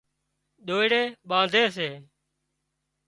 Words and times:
ۮوئيڙِي 0.65 1.03
ٻانڌي 1.29 1.63
سي 1.75 1.89